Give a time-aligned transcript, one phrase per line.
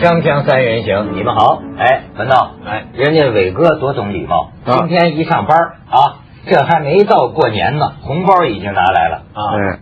[0.00, 1.60] 锵锵三人行，你们好。
[1.76, 5.58] 哎，文道，哎，人家伟哥多懂礼貌，今天一上班
[5.90, 9.40] 啊，这还没到过年呢，红包已经拿来了啊。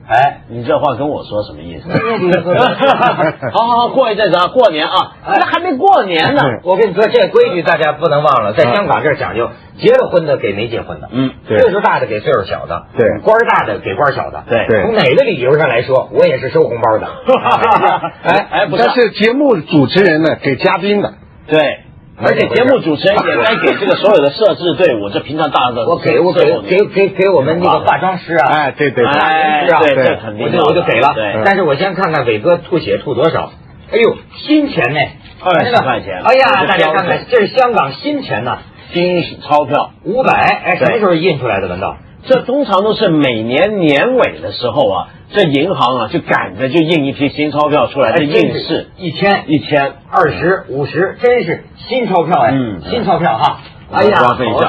[0.09, 1.89] 哎，你这话跟我说什么意思？
[3.53, 6.43] 好好好，过一阵子啊，过年啊，那还没过年呢。
[6.65, 9.51] 我跟你说，这规矩大家不能忘了，在香港这儿讲究。
[9.79, 17.07] 结了婚的给没结婚的，嗯，岁数大的给岁数小的，对，官大的给官小的，对，从哪个理由上来说，我也是收红包的。
[18.25, 21.15] 哎哎，但是节目主持人呢，给嘉宾的，
[21.47, 21.85] 对，
[22.21, 33.53] 而且节目主持人也该给这个所有的摄制队伍，这平常大的，我给我给给给给我们那个化妆师啊，哎，对对，哎，对，这肯定，我就我就给了，对，但是我先看看伟哥吐血吐多少，
[33.93, 35.01] 哎呦，新钱呢，
[35.43, 38.59] 二十块钱，哎呀，大家看看，这是香港新钱呐。
[38.91, 41.69] 新钞票五百，哎，什么时候印出来的？
[41.69, 52.53] 文道，这通常都是每年年尾的时候啊，这银行啊就赶着就印一批新钞票出来，这印是一千、一千、二十五十，真是新钞票哎，
[52.91, 53.61] 新钞票哈，
[53.91, 54.17] 哎呀，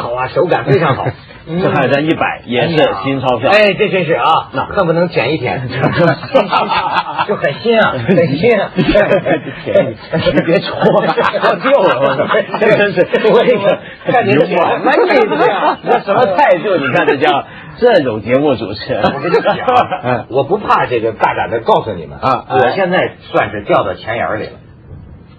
[0.01, 1.05] 好好啊，手感非常好。
[1.49, 3.49] 这还在一百，也是新钞票。
[3.49, 5.67] 哎，这真是啊，那恨不能舔一舔，
[7.27, 8.69] 就很新啊，很新啊。
[8.75, 8.83] 你
[10.45, 12.27] 别戳，戳旧了，
[12.59, 12.99] 真是
[13.33, 15.77] 我这个看你什么意思呀？
[15.89, 16.77] 这什么态度？
[16.77, 17.43] 你看这叫
[17.79, 19.01] 这种节目主持人。
[19.01, 24.51] 我跟你讲，我不怕这个大胆的告诉你们啊，我现在算是掉到钱眼里了。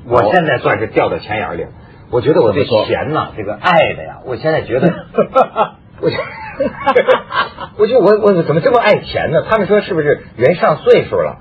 [0.08, 1.68] 我现在算是掉到钱眼里了。
[2.10, 4.88] 我觉得我对钱呐， 这个爱的呀，我现在觉得。
[6.00, 6.16] 我就，
[7.76, 9.42] 我就我我怎么这么爱钱呢？
[9.50, 11.40] 他们说是不是人上岁数了？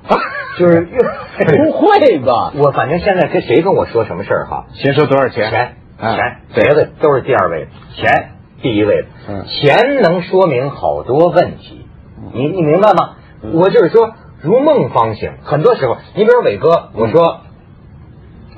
[0.57, 2.51] 就是不会吧？
[2.57, 4.65] 我反正现在跟谁跟我说什么事儿哈？
[4.73, 5.49] 先说多少钱？
[5.49, 6.17] 钱钱，
[6.53, 9.05] 别的都是第二位，钱第一位。
[9.29, 11.85] 嗯，钱能说明好多问题，
[12.33, 13.11] 你你明白吗？
[13.53, 14.11] 我就是说
[14.41, 17.41] 如梦方醒，很多时候，你比如伟哥，我说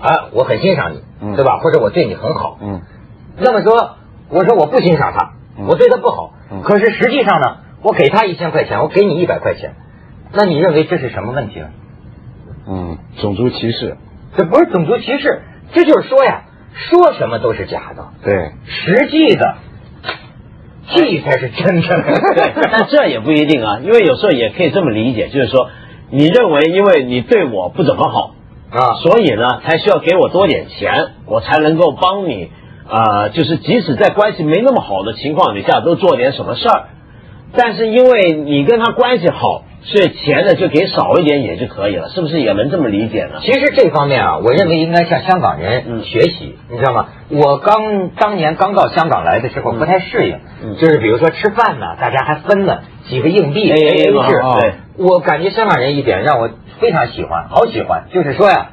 [0.02, 1.02] 啊，我很欣赏你，
[1.36, 1.60] 对吧？
[1.60, 2.82] 或者我对你很好，嗯，
[3.38, 3.98] 那么说，
[4.30, 5.34] 我说我不欣赏他。
[5.68, 9.76] 我对他不好，可是实际上呢，我给他一千块钱，我给你一百块钱，
[10.34, 11.68] 那你认为这是什么问题呢？
[12.68, 13.98] 嗯，种族歧视？
[14.36, 15.42] 这不是种族歧视，
[15.74, 19.56] 这就是说呀，说什么都是假的，对，实际的，
[20.96, 22.08] 这才是真正的。
[22.72, 25.70] 但这也不一定啊，因为有时候也可以这么理解，就是说，
[26.10, 28.36] 你认为因为你对我不怎么好
[28.72, 32.50] 啊，所以呢，才需要给我多点钱，我才能够帮你。
[32.90, 36.90] 啊，就是即使在关系没那么好的情况底下，都做点什么事儿。
[37.56, 43.40] 但是因为你跟他关系好，所以钱呢就给少一点也就可以了，是不是也能这么理解呢？
[43.42, 47.08] 其实这方面啊，我认为应该向香港人学习，你知道吗？
[47.30, 50.40] 我刚当年刚到香港来的时候不太适应，
[50.78, 54.42] 就是比如说吃饭呢，大家还分了几个硬币 A A 制。
[54.60, 58.70] 对，我感觉香港人一点让我非常喜欢，好喜欢，就是说呀，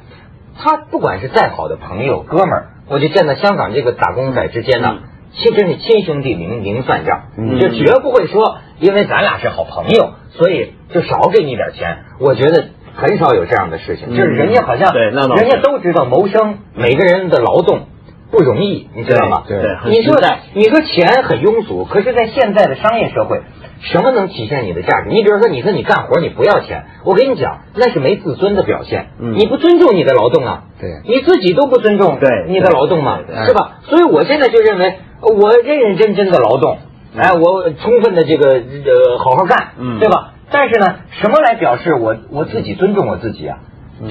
[0.57, 2.67] 他不管是再好的朋友哥们儿。
[2.91, 4.95] 我就见到香港这个打工仔之间呢，
[5.31, 7.23] 其实是亲兄弟明明算账，
[7.59, 11.99] 就绝不会说因为咱俩是好朋友，所以就少给你点钱。
[12.19, 17.87] 我觉得很少有这样的事情，就是人家好像对，人家都知道谋生，每个人的劳动
[18.31, 19.43] 不容易，你知道吗？
[19.61, 23.41] 对，你说的你说钱很庸俗，可是，在现在的商业社会。
[23.81, 25.09] 什么能体现你的价值？
[25.09, 29.07] 你比如说，你说你干活你不要钱，我跟你讲，那是没自尊的表现。
[29.37, 33.77] 你不尊重你的劳动啊，对，你自己都不尊重对你的劳动嘛，是吧？
[33.83, 36.77] 所以我现在就认为，我认认真真的劳动，
[37.17, 40.33] 哎，我充分的这个呃好好干，嗯对吧？
[40.51, 43.57] 但是呢，什么来表示我我自己尊重我自己啊？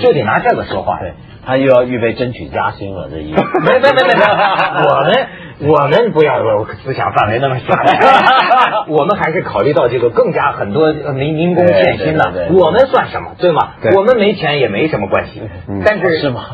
[0.01, 0.99] 就得拿这个说话。
[1.01, 1.15] 对，
[1.47, 4.25] 他又要预备争取加薪了，这一没没没没没，
[4.85, 5.27] 我们。
[5.61, 7.75] 我们不要思想范围那么小，
[8.87, 13.71] 我们还是考虑到这个更加很多民民工欠薪的，我们算什么，对吗？
[13.97, 15.43] 我们没钱也没什么关系，
[15.85, 16.45] 但是是吗？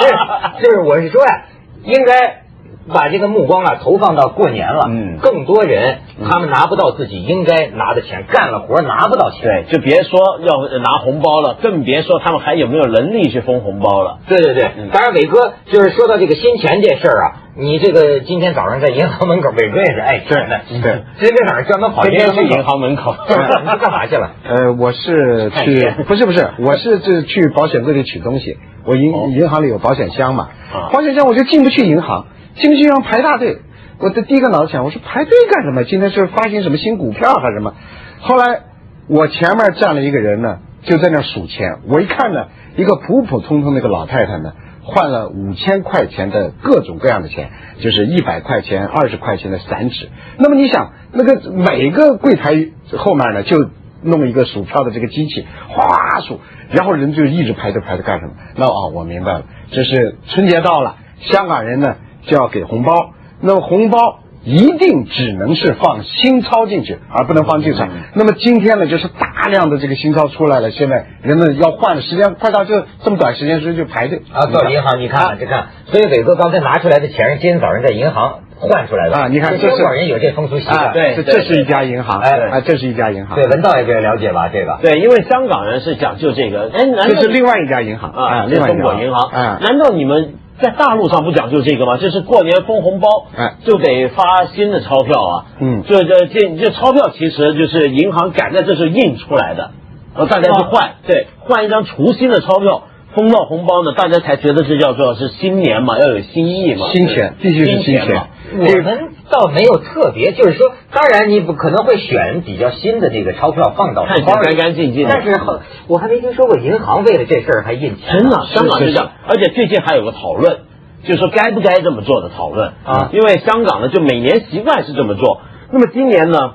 [0.00, 1.42] 是，就是我是说呀，
[1.84, 2.47] 应该。
[2.92, 14.18] 把这个目光啊投放到过年了，嗯，更多人他们拿不到自己应该拿的钱，干了活拿不到钱，对，就别说要拿红包了，更别说他们还有没有能力去封红包了。
[14.26, 23.34] 对对对，当然伟哥就是说到这个新钱这事儿啊，你这个今天早上在银行门口，伟哥也是爱钱的，对， 今天早上专门跑银行去银行门口， 你
[23.78, 24.30] 干嘛去了？
[24.44, 30.48] 呃，我是去，不是不是，我是这去保险柜里取东西，我银银行里有保险箱嘛，
[30.92, 32.26] 保险箱我就进不去银行。
[32.60, 33.58] 进不去要排大队，
[33.98, 35.84] 我的第一个脑子想，我说排队干什么？
[35.84, 37.74] 今天是发行什么新股票还是什么？
[38.20, 38.62] 后来
[39.08, 41.78] 我前面站了一个人呢，就在那数钱。
[41.88, 44.52] 我一看呢，一个普普通通的一个老太太呢，
[44.82, 47.50] 换了五千块钱的各种各样的钱，
[47.80, 50.08] 就是一百块钱、二十块钱的散纸。
[50.36, 52.54] 那么你想，那个每个柜台
[52.96, 53.70] 后面呢，就
[54.02, 56.40] 弄一个数票的这个机器，哗数，
[56.70, 58.32] 然后人就一直排队排队干什么？
[58.56, 61.96] 那啊，我明白了，这是春节到了，香港人呢
[62.28, 63.10] 就要给红包，
[63.40, 64.20] 那么红包。
[64.44, 67.86] 一定只能是放新钞进去，而不能放旧钞。
[68.14, 74.46] 那么今天呢，就是大量的这个新钞出来了，现在人们要换的时间快到，就这么短时间之内就排队啊。
[74.46, 79.28] 到银行你看，你看，所以伟哥刚才拿出来的钱是今天早上在银行换出来的啊。
[79.28, 83.34] 你看，香港人有这风俗习惯，对，这这是一家银行，哎，这是一家银行。
[83.34, 84.48] 对，文道也比较了解吧？
[84.48, 89.28] 这个对，因为香港人是讲究这个，哎，这是另外一家银行啊，另外中国银行。
[89.30, 90.36] 啊，难道你们？
[90.60, 91.96] 在大陆上不讲究这个吗？
[91.98, 95.46] 就是过年封红包，哎，就得发新的钞票啊。
[95.60, 99.70] 嗯，这这这这钞票其实就是银行赶在这时候印出来的，
[100.14, 102.82] 然后大家去换，对，换一张除新的钞票。
[103.16, 108.26] 封到红包呢，大家才觉得这叫做是新年嘛，要有新意嘛，新钱必须是新钱嘛。
[108.52, 115.06] 我们倒没有特别，就是说，当然你不可能会选比较新的这个钞票放到看起来干干净净。
[115.08, 115.38] 但是
[115.86, 118.18] 我还没听说过银行为了这事儿还印钱。
[118.18, 120.58] 真的，香港是这样，而且最近还有个讨论，
[121.04, 123.10] 就是说该不该这么做的讨论啊。
[123.12, 125.40] 因为香港呢，就每年习惯是这么做，
[125.72, 126.54] 那么今年呢，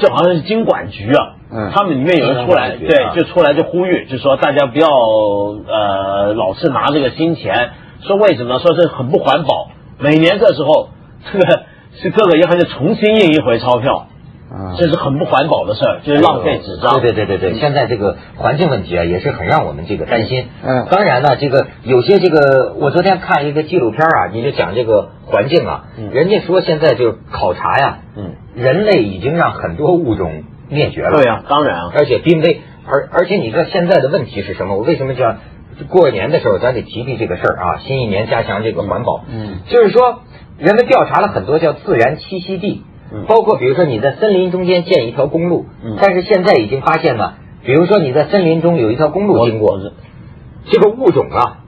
[0.00, 1.36] 就好像是经管局啊。
[1.52, 7.70] 嗯，他们里面有人出来，对，就出来就呼吁，就说大家不要呃老是拿这个新钱，
[8.02, 8.60] 说为什么？
[8.60, 9.70] 说是很不环保，
[10.00, 10.88] 每年这时候
[11.32, 11.62] 这个
[11.94, 14.06] 是各个银行就重新印一回钞票，
[14.50, 17.00] 啊，这是很不环保的事儿，就是浪费纸张。
[17.00, 20.48] 对对对对对，现在这个环境问题啊，也是很让我们这个担心。
[20.64, 30.42] 嗯，当然呢，这个有些这个，我昨天看一个纪录片啊，你就讲这个环境啊，人家说现在就考察呀，嗯，人类已经让很多物种。
[30.72, 34.76] 灭绝了，对呀，当然啊，而且濒危，而而且你知道现在的问题是什么？
[34.76, 35.34] 我为什么叫
[35.88, 37.78] 过年的时候咱得提提这个事儿啊？
[37.78, 40.22] 新一年加强这个环保，嗯，就是说
[40.58, 42.82] 人们调查了很多叫自然栖息地，
[43.26, 45.66] 包括比如说你在森林中间建一条公路，
[46.00, 49.78] 但是现在已经发现了，比如说你在森林中有一条公路经过，
[50.70, 51.58] 这个物种啊，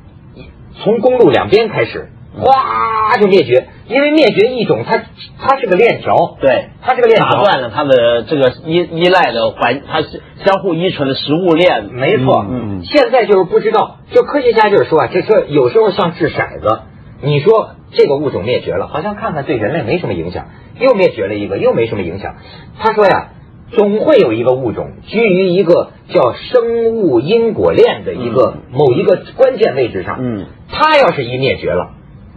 [0.82, 2.08] 从公路两边开始。
[2.34, 5.04] 哗就灭绝，因为灭绝一种，它
[5.38, 12.46] 它是个链条，对，它是个链条，打断了它的这个依依赖的环，它是相互依存的食物链，没错。
[12.48, 16.80] 嗯，现在就是不知道，就科学家就是说啊，这说有时候像掷骰子，
[17.22, 20.46] 你说这个物种灭绝了，好像看看对人类没什么影响，
[20.80, 22.36] 又灭绝了一个，又没什么影响。
[22.78, 23.28] 他说呀，
[23.72, 31.90] 总会有一个物种居于一个叫生物因果链的一个某一个关键位置上，嗯，它要是一灭绝了。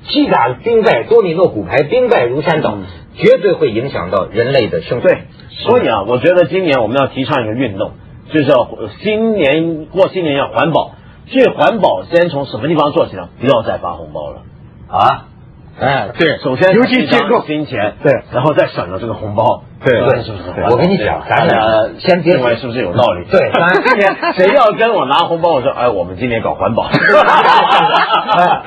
[0.08, 2.78] 击打兵败，多米诺骨牌，兵败如山倒，
[3.16, 5.04] 绝对会影响到人类的生存。
[5.04, 7.92] 对，所以啊，我觉得今年我们要提倡一个运动，
[8.32, 8.70] 就是要
[9.02, 10.92] 新年过新年要环保。
[11.28, 13.30] 最环保先从什么地方做起呢？
[13.40, 14.44] 不要再发红包了
[14.88, 15.26] 啊！
[15.78, 20.44] 哎，对，首先尤其建构金钱，对，然后再省了这个红包，对，对，是不是？
[20.72, 23.26] 我跟你讲，咱俩先别为是不是有道理？
[23.30, 26.88] 对，咱今年 谁要跟我拿红包，我说，哎，我们今年搞环保。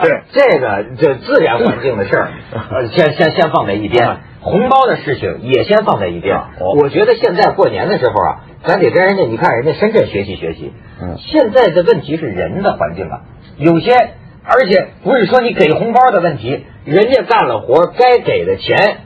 [0.02, 6.38] 对，这个就自然环境的事儿，先先先放在一边，红包的事情也先放在一边。
[6.76, 10.74] 我觉得现在过年的时候啊，咱得跟人家，你看人家深圳学习学习。
[11.00, 13.20] 嗯，现在的问题是人的环境啊，
[13.56, 14.10] 有些。
[14.50, 18.98] 而且不是说你给红包的问题，人家干了活该给的钱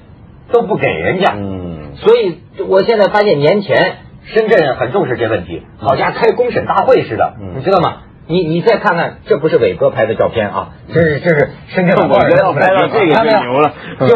[0.53, 1.35] 都不给人家。
[1.37, 8.03] 嗯，所以我现在发现年前深圳很重视这问题，好像开公审大会似的，你知道吗？
[8.29, 14.14] 你你再看看，这不是伟哥拍的照片啊，这是这是深圳我觉得拍到这个太牛了，就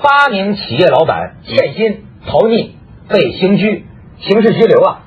[0.00, 2.70] 八名企业老板欠薪逃匿
[3.08, 3.84] 被刑拘，
[4.20, 5.00] 刑事拘留啊，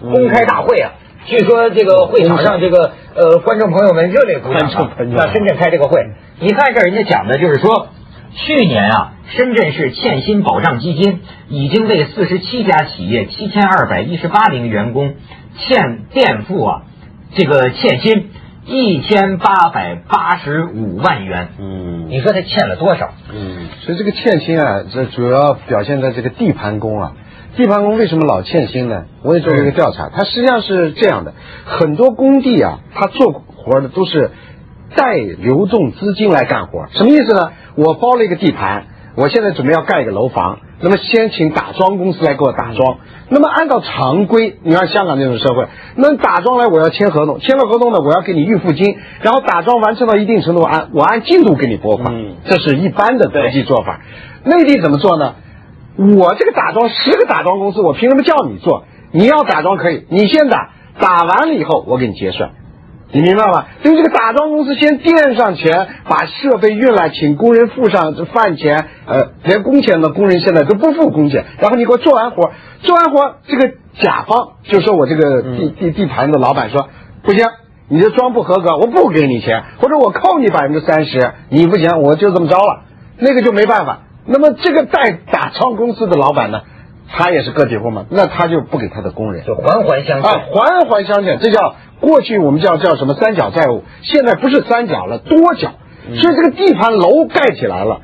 [0.00, 0.90] 公开大会啊。
[1.26, 4.70] 据说这个会场上，这个呃，观众朋友们热烈鼓掌。
[4.70, 6.00] 在深圳开这个会，
[6.38, 7.88] 你看这人家讲的就是说，
[8.32, 15.14] 去年啊，深圳市欠薪保障基金已经为四十七家企业七千二百一十八名员工
[15.58, 16.82] 欠垫付啊，
[17.34, 18.30] 这个欠薪
[18.64, 21.48] 一千八百八十五万元。
[21.58, 23.10] 嗯，你说他欠了多少？
[23.34, 27.12] 嗯，所以这个欠薪啊，这主要表现在这个地盘工啊。
[27.56, 29.06] 地盘工为什么老欠薪呢？
[29.22, 31.32] 我也做了一个调查，他实际上是这样的：
[31.64, 34.30] 很多工地啊，他做活的都是
[34.94, 36.86] 带流动资金来干活。
[36.92, 37.52] 什么意思呢？
[37.74, 38.84] 我包了一个地盘，
[39.16, 42.98] 我现在准备要盖一个楼房，那么先请打桩公司来给我打桩。
[43.30, 52.14] 那么按照常规，你看香港这种社会，那打桩来我要签合同，签了合同呢，我要给你预付金，然后打桩完成到一定程度，按我按进度给你拨款。
[52.44, 54.02] 这是一般的国际做法。
[54.44, 55.34] 内地怎么做呢？
[55.96, 58.84] 我这个打桩十个打桩公司，我凭什么叫你做？
[59.12, 62.50] 你要打桩可以，你先打，打完了以后我给你结算。
[63.12, 63.66] 你明白吗？
[63.84, 71.46] 就这个打桩公司先垫上钱，把设备运来，请工人付上饭钱，呃，连工钱呢，工人现在都不付工钱。
[71.60, 72.50] 然后你给我做完活，
[72.80, 76.88] 做完活，这个甲方就说我这个地地地盘的老板说
[77.22, 77.46] 不行，
[77.88, 82.82] 你这装不合格，我不给你钱，或者我扣你百分之三十，你不行，我就这么着了，
[83.18, 84.00] 那个就没办法。
[84.26, 86.62] 那么这个代打桩公司的老板呢？
[87.08, 95.70] 他也是个体户嘛，那他就不给他的工人，就环环相啊，环环相嵌，这叫过去我们叫叫什么三角债务，现在不是三角了，多角，
[96.08, 98.00] 所以这个地盘楼盖起来了，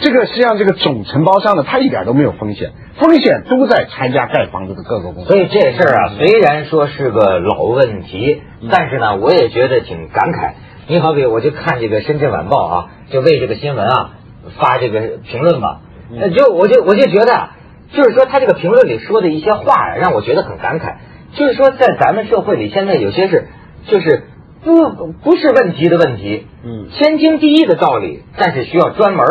[0.00, 5.30] 这个实际上这个总承包商呢，他一点都没有风险，风险都在参加盖房子的各个公司。
[5.30, 10.54] 所以这事儿啊，虽然说是个老问题，但是呢，我也觉得挺感慨。
[10.86, 14.12] 你好比我就看这个《深圳晚报》啊，就为这个新闻啊
[14.58, 17.50] 发这个评论吧，那就我就我就觉得。
[17.90, 20.96] 就是说，他这个评论里说的一些话呀，让我觉得很感慨。
[21.32, 23.48] 就是说，在咱们社会里，现在有些是，
[23.86, 24.24] 就是
[24.62, 29.24] 不不是问题的问题，嗯，天经地义的道理，但是需要专门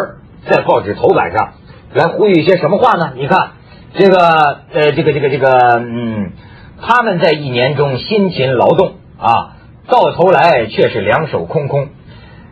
[0.50, 1.54] 在报纸头版上
[1.94, 3.14] 来呼吁一些什么话呢？
[3.16, 3.52] 你看，
[3.94, 4.18] 这个
[4.74, 6.32] 呃，这个这个这个，嗯，
[6.82, 9.54] 他们在一年中辛勤劳动啊，
[9.88, 11.90] 到头来却是两手空空。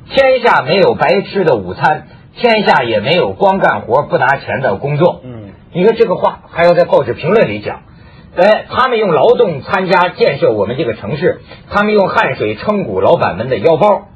[0.07, 2.05] 天下没有白吃的午餐，
[2.37, 5.21] 天下也没有光干活不拿钱的工作。
[5.23, 5.49] 嗯。
[5.73, 7.81] 你说这个话还要在报纸评论里讲，
[8.37, 14.07] 哎，他们用劳动参加建设我们这个城市，他们用汗水撑鼓老板们的腰包，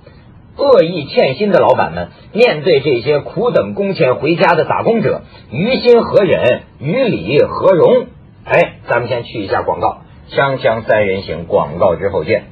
[0.55, 8.07] 恶意欠薪的老板们面对这些苦等工钱回家的打工者，于心何忍，于理何容？
[8.45, 9.97] 哎，咱们先去一下广告，
[10.31, 12.45] 锵锵三人行，广告之后见。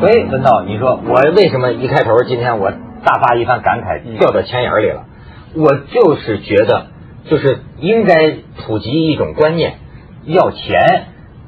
[0.00, 5.04] 喂，文道，你说我为什么一开头今天我大发一番感慨，掉到钱眼里了？
[5.56, 6.86] 我就是觉得。
[7.26, 9.76] 就是应该普及一种观念，
[10.26, 11.06] 要钱，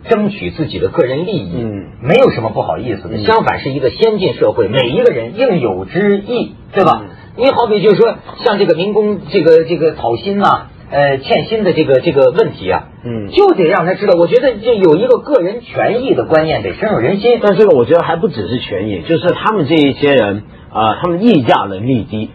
[0.09, 3.19] 争取自己的个人利益，嗯，没有什么不好意思的。
[3.25, 7.03] 相反，是一个先进社会，每一个人应有之义，对吧？
[7.37, 14.19] 你好比就是说，像这个民工这个这个讨薪呐，呃，欠薪的这个这个问题啊，嗯，就得让他知道。
[14.19, 17.39] 我觉得这有一个个人权益的观念得深入人心。
[17.43, 22.31] 但这个我觉得还不只是权益，就是他们这一些人啊，他们议价能力低。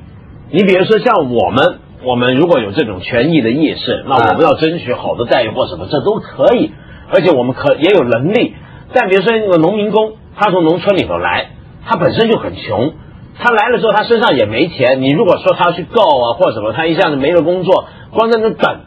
[0.51, 1.79] 你比如说像我们。
[2.03, 6.71] 我们如果有这种权益的意识，那我们要争取好的待遇或什么，这都可以。
[7.13, 8.55] 而且我们可也有能力。
[8.91, 11.51] 但比如说那个农民工，他从农村里头来，
[11.85, 12.93] 他本身就很穷，
[13.37, 14.99] 他来了之后他身上也没钱。
[15.03, 18.79] 你如果说他去告啊或什么，他一下子没了工作，光在那等，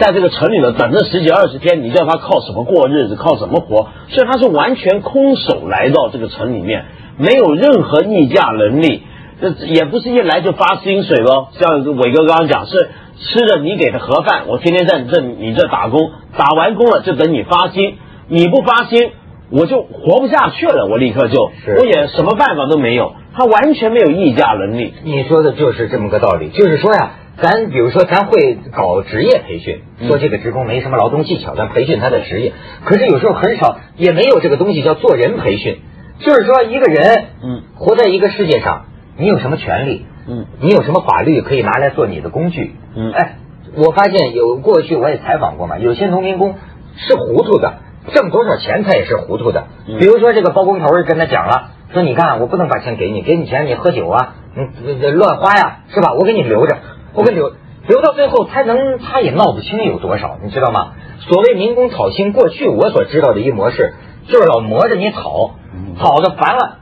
[0.00, 3.88] 在这个城里头等这十几二十天，你叫他靠什么过日子，靠什么活？
[4.08, 6.86] 所以他是完全空手来到这个城里面，
[7.18, 9.02] 没有任何议价能力。
[9.40, 12.90] 这也不是一来就发薪水喽，像伟哥刚刚讲，是
[13.20, 19.12] 吃着你给的盒饭，我天天在你这你这打工，打完工了就等你发薪，你不发薪
[19.50, 24.92] 我就活不下去了，我立刻就我也什么办法都没有，他完全没有议价能力。
[25.04, 32.52] 你说的就是这么个道理，就是说呀，咱比如说咱会搞职业培训，说这个职工没什么劳动技巧，咱培训他的职业，
[32.84, 35.78] 可是有时候很少，也没有这个东西叫做人培训，
[36.18, 38.86] 就是说一个人，嗯，活在一个世界上。
[39.18, 40.06] 你有什么权利？
[40.28, 42.76] 嗯，你有什么法律可以拿来做你的工具？
[42.94, 43.36] 嗯，哎，
[43.76, 46.54] 我发现有过去我也采访过嘛，有些农民工
[46.96, 47.74] 是糊涂的，
[48.14, 49.64] 挣多少钱他也是糊涂的。
[49.98, 54.70] 比如说这个包工头跟他讲了，说你看我不能把钱给你，给你钱你喝酒啊，嗯，
[55.14, 56.12] 乱花呀，是吧？
[56.12, 56.76] 我给你留着，
[57.14, 57.52] 我给留
[57.86, 60.92] 留到最后，他能他也闹不清有多少，你知道吗？
[61.20, 63.94] 所谓民工讨薪，过去我所知道的一模式
[64.28, 65.52] 就是老磨着你讨，
[65.98, 66.78] 讨的烦了，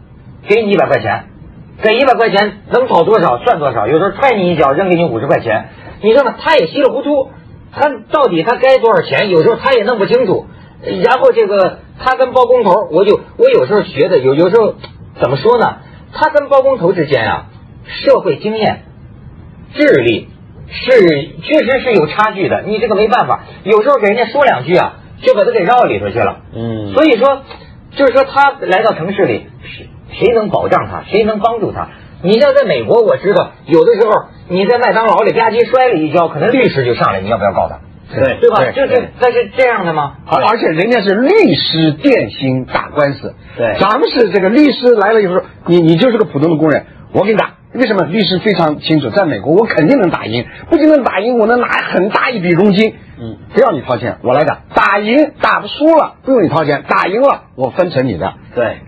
[0.48, 1.26] 给你一百块钱。
[1.82, 5.68] 给一百块钱能跑多少算多少，有时候踹你一脚扔给你五十块钱，
[6.00, 6.34] 你知道吗？
[6.40, 7.30] 他也稀里糊涂，
[7.72, 9.28] 他到底他该多少钱？
[9.28, 10.46] 有时候他也弄不清楚。
[11.04, 14.74] 然后这个他跟包工头，我就我有时候学的有有时候
[15.20, 15.78] 怎么说呢？
[16.12, 17.46] 他跟包工头之间啊，
[17.84, 18.82] 社会经验、
[19.74, 20.28] 智力
[20.68, 20.90] 是
[21.42, 22.62] 确实是有差距的。
[22.62, 26.40] 你这个没办法，有时候给人家说两句啊，就把他给绕里头去了。
[26.54, 27.42] 嗯，所以说
[27.90, 29.88] 就是说他来到城市里是。
[30.18, 31.02] 谁能保障他？
[31.10, 31.88] 谁能帮助他？
[32.22, 34.12] 你要在美国，我知道有的时候
[34.48, 37.80] 你在麦当劳里吧唧摔了一跤，可能律师就上来，你要不要告他？
[38.08, 38.70] 对对吧？
[38.70, 40.14] 就是那是这样的吗？
[40.26, 47.54] 而且人家是律师电薪打官司，对，咱们是这个律师来了以后，你你就是个普通的工人，我给你打。
[47.74, 48.04] 为什么？
[48.04, 52.94] 律师非常清楚，在美国我肯定能打赢，不仅能打赢，我能拿很大一笔佣金。
[53.20, 54.60] 嗯，不要你掏钱，我来打。
[54.74, 58.32] 打赢打不输了，不用你掏钱；打赢了，我分成你的。
[58.54, 58.78] 对。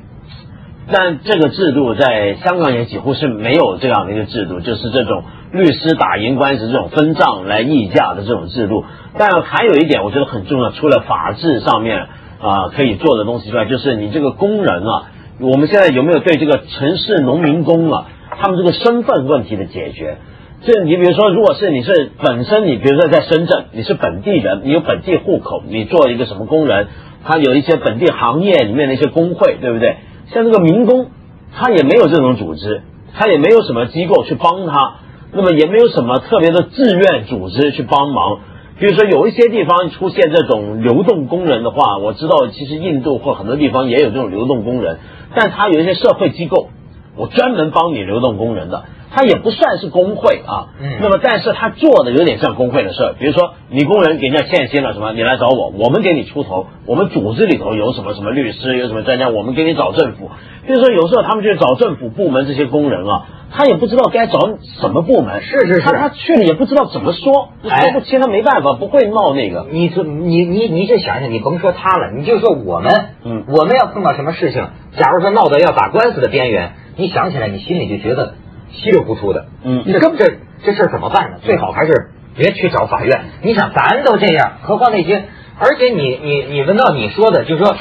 [0.91, 8.85] 但这个制度在香港也几乎是没有这样的一个制度，就是这种律师打赢官司这种分账来议价的这种制度。
[9.19, 12.07] 但还有一点我觉得很重要，除了法治上面
[12.41, 18.07] 啊可以做的东西之外，就是你这个工人啊，我们现在有没有对这个城市农民工啊，
[18.41, 20.19] 他们这个身份问题的解决？
[20.65, 26.89] 这你比如说，如果是你是本身你比如说在深圳，你是本地人，你有本地户口，你做一个什么工人，
[27.25, 29.97] 他有一些本地行业里面的一些工会，对不对？
[30.33, 31.11] 像这个民工，
[31.55, 32.83] 他也没有这种组织，
[33.15, 34.97] 他也没有什么机构去帮他，
[35.33, 38.41] 那么也没有什么特别的志愿组织去帮忙。
[38.79, 44.99] 比如说有一些地方出现这种流动工人的话，我知道其实印度或很多地方也有这种流动工人，
[45.35, 46.69] 但他有一些社会机构，
[47.17, 48.85] 我专门帮你流动工人的。
[49.11, 60.31] 他也不算是工会啊，嗯，那么但是他做的有点像工会的事儿，比如说你工人给人家欠薪了什么，你来找我，我们给你出头，我们组织里头有什么什么律师，有什么专家，我们给你找政府。
[60.67, 64.39] 比如说有时候他们去找政府部门这些工人啊，他也不知道该找
[64.81, 69.67] 什么部门，是是是，他他去了也不知道怎么说，说不清，他没办法，不会闹那个。
[69.71, 72.93] 你说你你你就想想，你甭说他了，你就说我们，
[73.25, 74.67] 嗯，我们要碰到什么事情，
[74.99, 78.35] 假如说闹到要打官司的边缘，你想起来，你心里就觉得。
[78.71, 81.37] 稀里糊涂的，嗯，这这这事儿怎么办呢？
[81.43, 83.25] 最好还是别去找法院。
[83.43, 85.25] 你想，咱都这样，何况那些？
[85.59, 87.75] 而且你你你闻到你说的，就是说，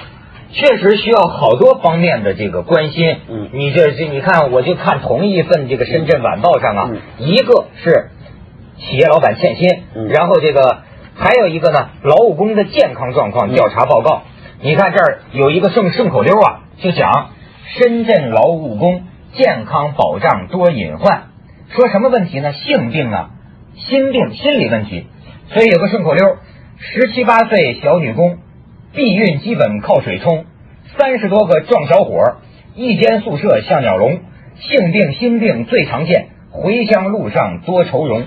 [0.52, 3.18] 确实需要好多方面的这个关心。
[3.30, 6.90] 嗯，你这这你看，我就看同一份这个《深圳晚报》上啊，
[7.20, 8.10] 一个是
[8.80, 10.80] 企业老板欠薪，然后这个
[11.16, 14.24] 还有一个呢，劳务工的健康状况调查报告。
[14.62, 17.30] 你看这儿有一个顺顺口溜啊，就讲
[17.76, 19.04] 深圳劳务工。
[19.34, 21.24] 健康保障多隐患，
[21.70, 22.54] 说什么问题呢？
[22.54, 23.30] 性病啊，
[23.76, 25.08] 心病、心理问题。
[25.50, 26.38] 所以有个顺口溜：
[26.80, 28.38] 十七八岁小女工，
[28.94, 30.46] 避孕基本靠水冲；
[30.98, 32.38] 三十多个壮小伙，
[32.76, 34.20] 一间宿舍像鸟笼。
[34.60, 38.24] 性病、心病最常见，回乡路上多愁容。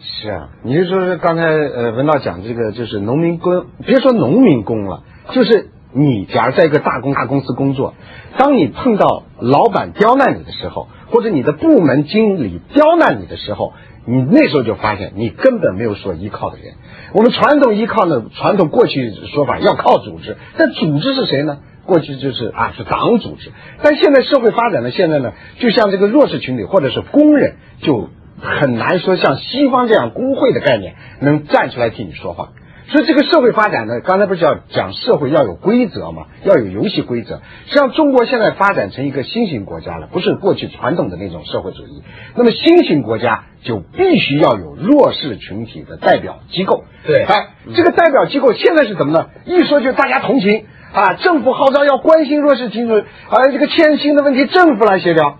[0.00, 5.68] 是啊，你就说是刚才呃文道讲这个，就是农民工，别说农民工了，就是。
[5.94, 7.94] 你假如在一个大公大公司工作，
[8.38, 13.74] 当你碰到老板刁难你的时候，或者你的部门经理刁难你的时候，
[14.06, 16.74] 你那时候就发现你根本没有所依靠的人。
[17.12, 21.58] 我们传统依靠呢，传统过去说法要靠组织，但组织是谁呢？
[21.84, 23.50] 过去就是啊是党组织，
[23.82, 28.08] 但现在社会发展呢，现在呢，就像这个弱势群体或者是工人，就
[28.40, 32.50] 很难说像西方这样工会的概念能站出来替你说话。
[32.88, 37.40] 所以这个社会发展呢，刚才不是要讲社会要有规则嘛，要有游戏规则。
[37.66, 42.02] 实际上，中国现在发展成一个新型国家了，不是过去传统的那种社会主义。
[42.34, 46.84] 那么新型国家就必须要有弱势群体的代表机构。
[47.06, 49.28] 对，哎，这个代表机构现在是怎么呢？
[49.46, 52.94] 一说就大家同情啊，政府号召要关心弱势群体，
[53.28, 55.38] 啊，这个欠薪的问题政府来协调，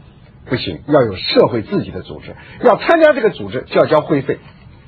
[0.48, 4.38] 不行，要有社会自己的组织，要参加这个组织就要交会费。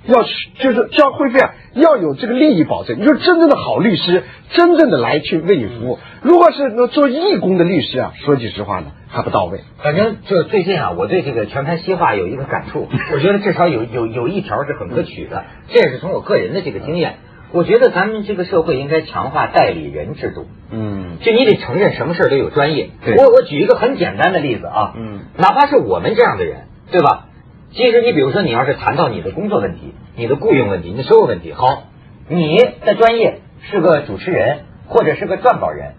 [0.07, 2.99] 要去就是交会费啊，要有这个利益保证。
[2.99, 5.99] 你说真正的好律师，真正的来去为你服务。
[6.23, 9.61] 如果是做义工的律师啊，说句实话呢，还不到位。
[9.83, 12.89] 反正就最近啊，我对这个全盘西化有一个感触。
[13.13, 17.17] 我觉得至少有有有一条是很可取的， 这也是从我个人的这个经验。
[17.53, 20.47] 我觉得咱们这个社会应该强化代理人制度。
[20.73, 22.91] 嗯，就你得承认什么事都有专业。
[23.17, 27.27] 我我举一个很简单的例子啊，嗯，哪怕是我们这样的人，对吧？
[27.77, 31.83] 其实你比如说，你要是谈到你的工作问题、你的雇佣问题、你的收入问题，好，
[32.29, 35.95] 你的专业是个主持人或者是个撰稿人，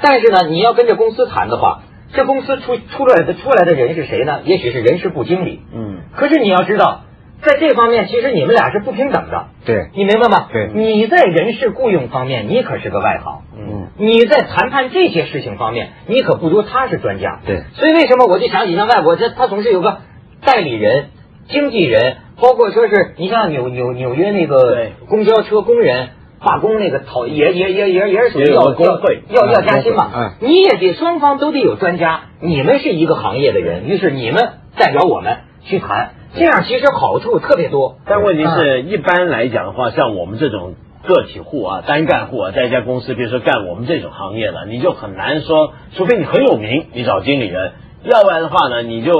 [0.00, 4.42] 但是呢，你要跟这公司谈的话，这公司出出来的出来的人是谁呢？
[4.44, 5.62] 也许是人事部经理。
[5.74, 6.02] 嗯。
[6.14, 7.00] 可是你要知道，
[7.42, 9.48] 在这方面，其实你们俩是不平等的。
[9.64, 9.88] 对。
[9.94, 10.46] 你明白吗？
[10.52, 10.70] 对。
[10.72, 13.42] 你在人事雇佣方面，你可是个外行。
[13.58, 13.88] 嗯。
[13.98, 17.40] 你在谈判这些事情方面，你可不如他是专家。
[17.44, 17.64] 对。
[17.72, 19.98] 所以为什么我就想起像外国，这他总是有个
[20.44, 21.06] 代理人。
[21.48, 26.08] 经纪人，包括说是你像纽纽纽约那个公交车工人
[26.40, 29.22] 罢工那个讨也也也也也是属于要工会。
[29.30, 30.30] 要要加薪嘛，嗯。
[30.40, 37.96] 你也得双方都得有专家，你们是一个行业的人，于是你们代表我们去谈，这样其实好处特别多。
[38.06, 40.74] 但问题是一般来讲的话，像我们这种
[41.06, 47.72] 个体户啊、单干户啊，在一家公司，比如说干我们这种行业的，你就很难说，除非你很有名，你找经理人。
[48.04, 49.12] 要不然的话呢，你就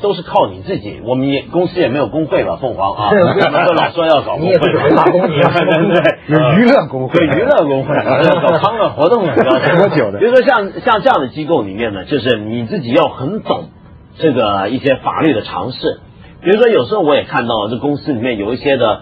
[0.00, 1.00] 都是靠你自己。
[1.04, 3.10] 我们也公司也没有工会吧，凤凰啊，
[3.66, 4.68] 都老说要搞工会，对
[5.90, 7.94] 对，有娱乐工会，娱乐工会，
[8.40, 10.18] 搞康乐活动的，多久的？
[10.20, 13.70] 比如说像像这样的机构里面呢，就是你自己要很懂
[14.18, 16.00] 这个一些法律的常识。
[16.40, 19.00] 比如说有时候我也看到这公司里面有一些的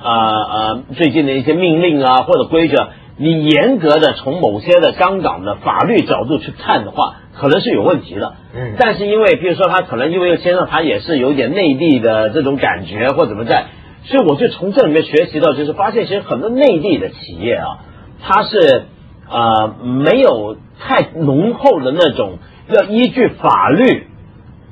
[0.00, 2.88] 呃呃最近的一些命令啊或者规则，
[3.20, 7.16] 你严格的从某些的香港的法律角度去看的话。
[7.32, 13.66] 可能是有问题的，嗯，但是因为比如说他可能因为先生他也是有点内地的这种感觉或怎么在，
[14.02, 17.78] 所以我就从这里面学习到，就是发现其实很多内地的企业啊，
[18.20, 18.84] 它是
[19.30, 24.08] 呃没有太浓厚的那种要依据法律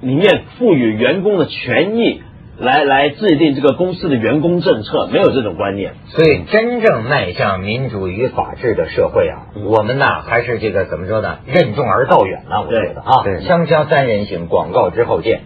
[0.03, 2.21] 里面赋予员工的权益。
[2.61, 5.95] 来来制定这个公司的员工政策，没有这种观念。
[6.07, 11.39] 所以，真正迈向民主与法治的社会啊，我们呢还是这个怎么说呢？
[11.47, 12.63] 任重而道远呢？
[12.63, 15.43] 我觉得啊，锵锵三人行，广告之后见。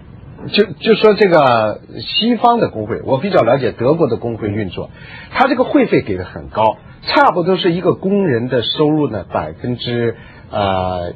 [0.53, 4.90] 就就说这个西方的工会，我比较了解德国的工会运作，
[5.31, 10.16] 他这个会费给的很高，差不多是一个工人的收入呢百分之
[10.51, 11.12] 呃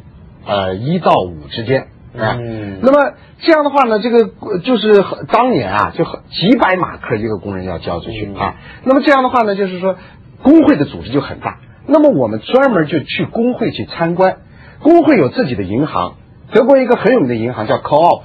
[0.47, 1.89] 呃一到五之间。
[2.19, 8.57] 嗯，那么这样的话呢，这个就是当年啊，就几百马克一个工人要交出去啊。
[8.85, 9.97] 那么这样的话呢，就是说
[10.43, 11.59] 工会的组织就很大。
[11.87, 14.39] 那么我们专门就去工会去参观，
[14.81, 16.15] 工会有自己的银行，
[16.53, 18.23] 德国一个很有名的银行叫 Co-op，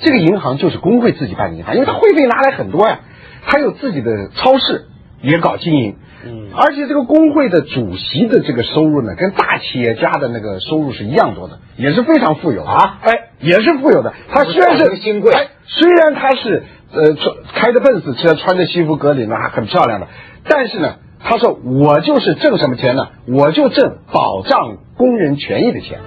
[0.00, 3.00] 这个银行就是工会自己办的银行，因为它会费拿来很多呀，
[3.42, 4.86] 还有自己的超市
[5.22, 5.96] 也搞经营。
[6.26, 12.98] 嗯，而且这个工会的主席的这个收入呢，跟大企业家的那个收入是一样多的，也是非常富有啊！
[13.02, 14.12] 哎，也是富有的。
[14.30, 15.32] 他虽然是新贵，
[15.66, 20.08] 虽然他是呃穿开着奔驰，车穿着西服革领的，还很漂亮的，
[20.48, 23.08] 但是呢，他说我就是挣什么钱呢？
[23.26, 25.98] 我就挣保障工人权益的钱。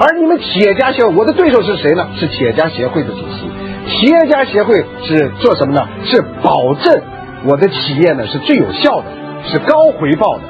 [0.00, 2.08] 而你们企业家协会，我的对手是谁呢？
[2.18, 3.50] 是企业家协会的主席。
[3.90, 5.88] 企业家协会是做什么呢？
[6.04, 7.02] 是保证
[7.46, 9.06] 我的企业呢是最有效的。
[9.44, 10.42] 是高回报的，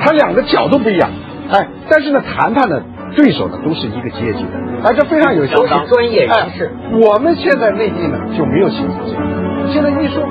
[0.00, 1.10] 他两个角度不一样，
[1.50, 2.82] 哎，但是呢，谈判的
[3.16, 4.50] 对手呢都是一个阶级的，
[4.84, 5.56] 哎，这非常有效。
[5.56, 6.70] 都是专业人士。
[6.92, 9.22] 我们现在内地呢就没有形成这样，
[9.72, 10.22] 现在一说。